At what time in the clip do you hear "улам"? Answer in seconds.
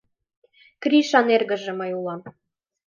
1.99-2.21